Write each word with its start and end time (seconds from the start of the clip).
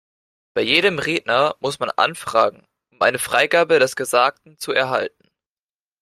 Bei 0.55 0.63
jedem 0.63 0.97
Redner 0.97 1.55
muss 1.59 1.77
man 1.79 1.91
anfragen, 1.91 2.65
um 2.91 2.99
eine 3.03 3.19
Freigabe 3.19 3.77
des 3.77 3.95
Gesagten 3.95 4.57
zu 4.57 4.71
erhalten. 4.71 5.29